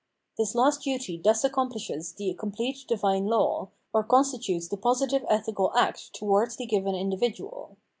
[0.35, 6.11] This last duty thus accompHshes the complete divine law, or constitutes the positive ethical act
[6.15, 7.77] towards the given individual.